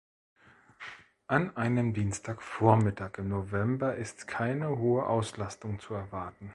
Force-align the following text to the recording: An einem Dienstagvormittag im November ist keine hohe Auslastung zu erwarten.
An 1.27 1.55
einem 1.55 1.93
Dienstagvormittag 1.93 3.19
im 3.19 3.29
November 3.29 3.93
ist 3.97 4.25
keine 4.25 4.75
hohe 4.79 5.05
Auslastung 5.05 5.79
zu 5.79 5.93
erwarten. 5.93 6.49